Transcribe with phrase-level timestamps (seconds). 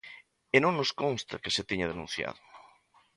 [0.55, 2.41] E non nos consta que se teña denunciado.